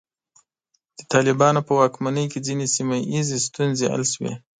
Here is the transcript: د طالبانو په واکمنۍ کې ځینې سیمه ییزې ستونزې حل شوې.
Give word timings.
د 0.97 1.01
طالبانو 1.13 1.59
په 1.67 1.73
واکمنۍ 1.79 2.25
کې 2.31 2.39
ځینې 2.47 2.65
سیمه 2.75 2.95
ییزې 3.13 3.37
ستونزې 3.47 3.85
حل 3.93 4.03
شوې. 4.13 4.33